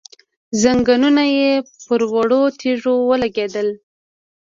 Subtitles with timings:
[0.61, 1.51] ځنګنونه يې
[1.85, 3.67] پر وړو تيږو ولګېدل،